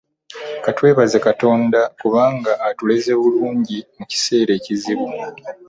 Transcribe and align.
Ka 0.63 0.71
twebaze 0.77 1.17
Katonda 1.27 1.79
kubanga 1.99 2.51
atuleze 2.69 3.11
bulungi 3.21 3.77
mu 3.97 4.03
kiseera 4.11 4.51
ekizibu. 4.59 5.05